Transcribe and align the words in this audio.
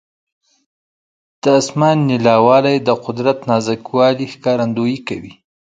د 1.41 1.43
اسمان 1.59 1.97
نیلاوالی 2.09 2.75
د 2.87 2.89
قدرت 3.05 3.37
نازک 3.49 3.83
والي 3.97 4.25
ښکارندویي 4.33 4.99
کوي. 5.07 5.33